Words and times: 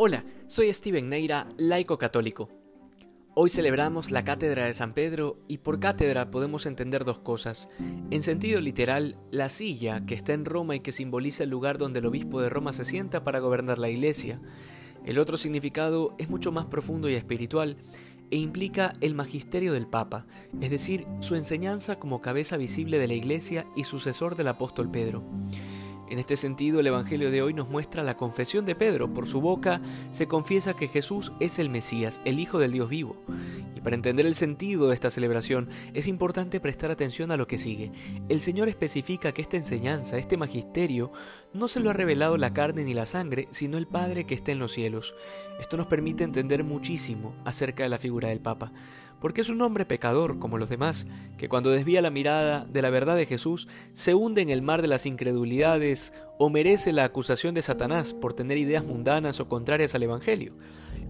Hola, 0.00 0.24
soy 0.46 0.72
Steven 0.72 1.08
Neira, 1.08 1.48
laico 1.56 1.98
católico. 1.98 2.48
Hoy 3.34 3.50
celebramos 3.50 4.12
la 4.12 4.22
Cátedra 4.22 4.64
de 4.64 4.72
San 4.72 4.94
Pedro 4.94 5.40
y 5.48 5.58
por 5.58 5.80
cátedra 5.80 6.30
podemos 6.30 6.66
entender 6.66 7.04
dos 7.04 7.18
cosas. 7.18 7.68
En 8.12 8.22
sentido 8.22 8.60
literal, 8.60 9.18
la 9.32 9.48
silla 9.48 10.06
que 10.06 10.14
está 10.14 10.34
en 10.34 10.44
Roma 10.44 10.76
y 10.76 10.80
que 10.80 10.92
simboliza 10.92 11.42
el 11.42 11.50
lugar 11.50 11.78
donde 11.78 11.98
el 11.98 12.06
obispo 12.06 12.40
de 12.40 12.48
Roma 12.48 12.72
se 12.72 12.84
sienta 12.84 13.24
para 13.24 13.40
gobernar 13.40 13.80
la 13.80 13.88
iglesia. 13.88 14.40
El 15.04 15.18
otro 15.18 15.36
significado 15.36 16.14
es 16.18 16.30
mucho 16.30 16.52
más 16.52 16.66
profundo 16.66 17.08
y 17.08 17.14
espiritual 17.14 17.76
e 18.30 18.36
implica 18.36 18.92
el 19.00 19.16
magisterio 19.16 19.72
del 19.72 19.88
Papa, 19.88 20.26
es 20.60 20.70
decir, 20.70 21.08
su 21.18 21.34
enseñanza 21.34 21.98
como 21.98 22.20
cabeza 22.20 22.56
visible 22.56 22.98
de 22.98 23.08
la 23.08 23.14
iglesia 23.14 23.66
y 23.74 23.82
sucesor 23.82 24.36
del 24.36 24.46
apóstol 24.46 24.92
Pedro. 24.92 25.24
En 26.10 26.18
este 26.18 26.38
sentido, 26.38 26.80
el 26.80 26.86
Evangelio 26.86 27.30
de 27.30 27.42
hoy 27.42 27.52
nos 27.52 27.68
muestra 27.68 28.02
la 28.02 28.16
confesión 28.16 28.64
de 28.64 28.74
Pedro. 28.74 29.12
Por 29.12 29.28
su 29.28 29.42
boca 29.42 29.82
se 30.10 30.26
confiesa 30.26 30.74
que 30.74 30.88
Jesús 30.88 31.32
es 31.38 31.58
el 31.58 31.68
Mesías, 31.68 32.22
el 32.24 32.38
Hijo 32.40 32.58
del 32.58 32.72
Dios 32.72 32.88
vivo. 32.88 33.22
Y 33.76 33.80
para 33.82 33.94
entender 33.94 34.24
el 34.24 34.34
sentido 34.34 34.88
de 34.88 34.94
esta 34.94 35.10
celebración 35.10 35.68
es 35.92 36.08
importante 36.08 36.60
prestar 36.60 36.90
atención 36.90 37.30
a 37.30 37.36
lo 37.36 37.46
que 37.46 37.58
sigue. 37.58 37.92
El 38.30 38.40
Señor 38.40 38.70
especifica 38.70 39.32
que 39.32 39.42
esta 39.42 39.58
enseñanza, 39.58 40.16
este 40.16 40.38
magisterio, 40.38 41.12
no 41.52 41.68
se 41.68 41.80
lo 41.80 41.90
ha 41.90 41.94
revelado 41.94 42.38
la 42.38 42.54
carne 42.54 42.84
ni 42.84 42.94
la 42.94 43.04
sangre, 43.04 43.46
sino 43.50 43.76
el 43.76 43.86
Padre 43.86 44.24
que 44.24 44.34
está 44.34 44.50
en 44.50 44.60
los 44.60 44.72
cielos. 44.72 45.14
Esto 45.60 45.76
nos 45.76 45.88
permite 45.88 46.24
entender 46.24 46.64
muchísimo 46.64 47.34
acerca 47.44 47.82
de 47.82 47.90
la 47.90 47.98
figura 47.98 48.30
del 48.30 48.40
Papa 48.40 48.72
porque 49.20 49.40
es 49.40 49.48
un 49.48 49.62
hombre 49.62 49.84
pecador 49.84 50.38
como 50.38 50.58
los 50.58 50.68
demás, 50.68 51.06
que 51.36 51.48
cuando 51.48 51.70
desvía 51.70 52.02
la 52.02 52.10
mirada 52.10 52.64
de 52.64 52.82
la 52.82 52.90
verdad 52.90 53.16
de 53.16 53.26
Jesús, 53.26 53.68
se 53.92 54.14
hunde 54.14 54.42
en 54.42 54.48
el 54.48 54.62
mar 54.62 54.82
de 54.82 54.88
las 54.88 55.06
incredulidades 55.06 56.12
o 56.38 56.50
merece 56.50 56.92
la 56.92 57.04
acusación 57.04 57.54
de 57.54 57.62
Satanás 57.62 58.14
por 58.14 58.34
tener 58.34 58.58
ideas 58.58 58.84
mundanas 58.84 59.40
o 59.40 59.48
contrarias 59.48 59.94
al 59.94 60.02
Evangelio. 60.02 60.54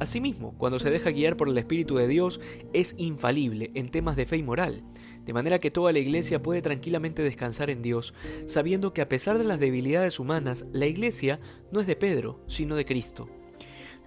Asimismo, 0.00 0.54
cuando 0.58 0.78
se 0.78 0.90
deja 0.90 1.10
guiar 1.10 1.36
por 1.36 1.48
el 1.48 1.58
Espíritu 1.58 1.96
de 1.96 2.08
Dios, 2.08 2.40
es 2.72 2.94
infalible 2.98 3.70
en 3.74 3.88
temas 3.88 4.16
de 4.16 4.26
fe 4.26 4.36
y 4.38 4.42
moral, 4.42 4.82
de 5.24 5.32
manera 5.32 5.60
que 5.60 5.70
toda 5.70 5.92
la 5.92 6.00
Iglesia 6.00 6.42
puede 6.42 6.62
tranquilamente 6.62 7.22
descansar 7.22 7.70
en 7.70 7.82
Dios, 7.82 8.14
sabiendo 8.46 8.92
que 8.92 9.02
a 9.02 9.08
pesar 9.08 9.38
de 9.38 9.44
las 9.44 9.60
debilidades 9.60 10.18
humanas, 10.18 10.66
la 10.72 10.86
Iglesia 10.86 11.38
no 11.70 11.80
es 11.80 11.86
de 11.86 11.96
Pedro, 11.96 12.40
sino 12.48 12.74
de 12.74 12.84
Cristo. 12.84 13.28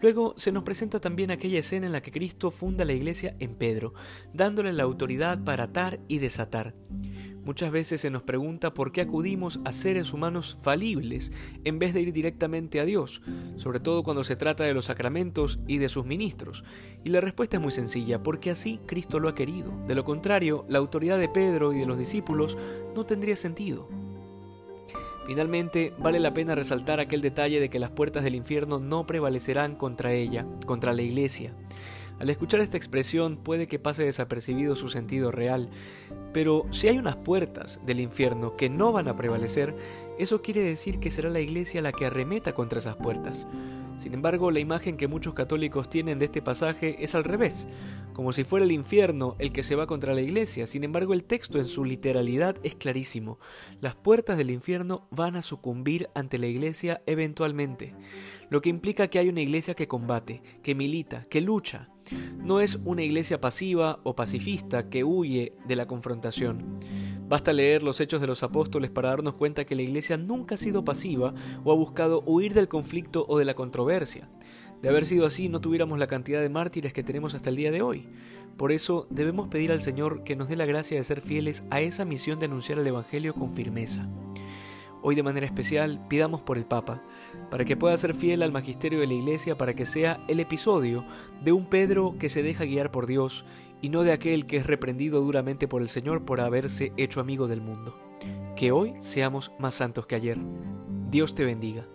Luego 0.06 0.36
se 0.38 0.52
nos 0.52 0.61
presenta 0.61 1.00
también 1.00 1.31
aquella 1.31 1.58
escena 1.58 1.88
en 1.88 1.92
la 1.92 2.03
que 2.03 2.11
Cristo 2.11 2.52
funda 2.52 2.86
la 2.86 2.94
iglesia 2.94 3.36
en 3.39 3.56
Pedro, 3.56 3.95
dándole 4.36 4.72
la 4.72 4.84
autoridad 4.84 5.44
para 5.44 5.64
atar 5.64 6.00
y 6.08 6.20
desatar. 6.20 6.75
Muchas 7.44 7.72
veces 7.72 8.02
se 8.02 8.12
nos 8.12 8.22
pregunta 8.22 8.72
por 8.72 8.92
qué 8.92 9.02
acudimos 9.02 9.59
a 9.66 9.72
seres 9.72 10.14
humanos 10.14 10.59
falibles 10.62 11.31
en 11.64 11.80
vez 11.80 11.95
de 11.95 12.02
ir 12.02 12.14
directamente 12.14 12.80
a 12.80 12.86
Dios, 12.86 13.23
sobre 13.56 13.80
todo 13.80 14.03
cuando 14.03 14.23
se 14.23 14.36
trata 14.36 14.64
de 14.64 14.75
los 14.75 14.86
sacramentos 14.86 15.58
y 15.67 15.80
de 15.80 15.89
sus 15.89 16.06
ministros. 16.06 16.64
Y 17.03 17.09
la 17.09 17.19
respuesta 17.19 17.58
es 17.58 17.64
muy 17.64 17.72
sencilla, 17.72 18.22
porque 18.22 18.52
así 18.52 18.80
Cristo 18.86 19.19
lo 19.19 19.28
ha 19.28 19.34
querido. 19.34 19.75
De 19.88 19.95
lo 19.95 20.06
contrario, 20.06 20.67
la 20.69 20.78
autoridad 20.78 21.17
de 21.17 21.30
Pedro 21.30 21.73
y 21.73 21.80
de 21.80 21.88
los 21.88 21.97
discípulos 21.97 22.59
no 22.95 23.08
tendría 23.08 23.36
sentido. 23.36 23.90
Finalmente, 25.26 25.94
vale 25.98 26.20
la 26.20 26.34
pena 26.34 26.54
resaltar 26.54 27.00
aquel 27.00 27.22
detalle 27.22 27.59
de 27.59 27.70
que 27.70 27.80
las 27.80 27.90
puertas 27.90 28.23
del 28.23 28.36
infierno 28.36 28.80
no 28.80 29.06
prevalecerán 29.06 29.76
contra 29.76 30.14
ella, 30.14 30.45
contra 30.66 30.94
la 30.94 31.02
iglesia. 31.02 31.54
Al 32.20 32.30
escuchar 32.30 32.62
esta 32.62 32.78
expresión 32.78 33.36
puede 33.36 33.68
que 33.68 33.80
pase 33.80 34.06
desapercibido 34.06 34.76
su 34.76 34.90
sentido 34.90 35.31
real, 35.31 35.70
pero 36.31 36.66
si 36.72 36.88
hay 36.88 36.98
unas 36.98 37.18
puertas 37.18 37.80
del 37.86 38.00
infierno 38.00 38.56
que 38.56 38.70
no 38.70 38.92
van 38.92 39.08
a 39.08 39.16
prevalecer, 39.18 39.76
eso 40.18 40.42
quiere 40.42 40.62
decir 40.62 41.00
que 41.00 41.12
será 41.12 41.30
la 41.30 41.42
iglesia 41.42 41.81
la 41.81 41.92
que 41.92 42.06
arremeta 42.06 42.53
contra 42.53 42.80
esas 42.80 42.96
puertas. 42.96 43.48
Sin 43.97 44.13
embargo, 44.13 44.51
la 44.51 44.59
imagen 44.59 44.97
que 44.97 45.07
muchos 45.07 45.33
católicos 45.33 45.89
tienen 45.89 46.19
de 46.19 46.25
este 46.25 46.41
pasaje 46.41 47.03
es 47.03 47.15
al 47.15 47.23
revés, 47.23 47.67
como 48.13 48.33
si 48.33 48.44
fuera 48.44 48.66
el 48.66 48.72
infierno 48.72 49.35
el 49.39 49.51
que 49.51 49.63
se 49.63 49.75
va 49.75 49.88
contra 49.88 50.13
la 50.13 50.22
iglesia. 50.22 50.67
Sin 50.67 50.83
embargo, 50.83 51.13
el 51.13 51.23
texto 51.23 51.59
en 51.59 51.66
su 51.66 51.85
literalidad 51.85 52.57
es 52.63 52.75
clarísimo. 52.75 53.39
Las 53.81 53.95
puertas 53.95 54.38
del 54.38 54.51
infierno 54.51 55.07
van 55.11 55.35
a 55.35 55.41
sucumbir 55.41 56.09
ante 56.13 56.38
la 56.38 56.47
iglesia 56.47 57.01
eventualmente, 57.05 57.95
lo 58.50 58.61
que 58.61 58.69
implica 58.69 59.07
que 59.07 59.19
hay 59.19 59.29
una 59.29 59.41
iglesia 59.41 59.73
que 59.73 59.88
combate, 59.88 60.41
que 60.61 60.75
milita, 60.75 61.23
que 61.29 61.41
lucha. 61.41 61.89
No 62.38 62.61
es 62.61 62.75
una 62.85 63.01
iglesia 63.01 63.41
pasiva 63.41 64.00
o 64.03 64.16
pacifista 64.16 64.89
que 64.89 65.03
huye 65.03 65.53
de 65.67 65.75
la 65.75 65.88
confrontación. 65.88 66.79
Basta 67.28 67.53
leer 67.53 67.81
los 67.81 68.00
hechos 68.02 68.22
de 68.22 68.28
los 68.28 68.44
apóstoles 68.44 68.91
para 68.91 69.09
darnos 69.09 69.34
cuenta 69.34 69.66
que 69.66 69.75
la 69.75 69.81
Iglesia 69.81 70.16
nunca 70.16 70.56
ha 70.56 70.58
sido 70.59 70.86
pasiva 70.86 71.34
o 71.63 71.72
ha 71.72 71.75
buscado 71.75 72.22
huir 72.28 72.53
del 72.53 72.68
conflicto 72.68 73.25
o 73.28 73.40
de 73.40 73.46
la 73.46 73.56
controversia. 73.56 74.30
De 74.84 74.90
haber 74.90 75.06
sido 75.06 75.25
así, 75.25 75.50
no 75.50 75.59
tuviéramos 75.59 75.97
la 75.97 76.06
cantidad 76.06 76.40
de 76.40 76.50
mártires 76.50 76.94
que 76.94 77.03
tenemos 77.03 77.34
hasta 77.34 77.50
el 77.50 77.56
día 77.56 77.72
de 77.72 77.81
hoy. 77.81 78.08
Por 78.58 78.72
eso 78.72 79.08
debemos 79.09 79.47
pedir 79.47 79.72
al 79.72 79.81
Señor 79.81 80.24
que 80.24 80.35
nos 80.35 80.50
dé 80.50 80.56
la 80.56 80.68
gracia 80.68 80.97
de 80.97 81.03
ser 81.03 81.22
fieles 81.22 81.64
a 81.72 81.81
esa 81.81 82.06
misión 82.06 82.38
de 82.38 82.46
anunciar 82.46 82.78
el 82.78 82.85
Evangelio 82.85 83.34
con 83.34 83.53
firmeza. 83.53 84.08
Hoy 85.02 85.16
de 85.16 85.24
manera 85.24 85.46
especial 85.46 86.06
pidamos 86.08 86.41
por 86.41 86.58
el 86.58 86.66
Papa, 86.66 87.03
para 87.50 87.66
que 87.66 87.78
pueda 87.78 87.97
ser 87.97 88.14
fiel 88.14 88.44
al 88.44 88.52
magisterio 88.52 89.00
de 89.00 89.08
la 89.08 89.14
Iglesia, 89.14 89.58
para 89.58 89.74
que 89.74 89.85
sea 89.85 90.24
el 90.28 90.40
episodio 90.40 91.06
de 91.44 91.52
un 91.52 91.66
Pedro 91.66 92.16
que 92.19 92.30
se 92.30 92.44
deja 92.44 92.66
guiar 92.66 92.91
por 92.91 93.08
Dios 93.08 93.46
y 93.85 93.90
no 93.90 94.01
de 94.01 94.13
aquel 94.13 94.47
que 94.47 94.57
es 94.57 94.66
reprendido 94.66 95.22
duramente 95.22 95.68
por 95.68 95.84
el 95.84 95.90
Señor 95.90 96.25
por 96.25 96.41
haberse 96.41 96.91
hecho 96.97 97.19
amigo 97.19 97.47
del 97.47 97.62
mundo. 97.62 97.96
Que 98.56 98.72
hoy 98.72 98.96
seamos 98.97 99.51
más 99.59 99.75
santos 99.75 100.07
que 100.07 100.16
ayer. 100.16 100.40
Dios 101.12 101.35
te 101.35 101.46
bendiga. 101.46 101.85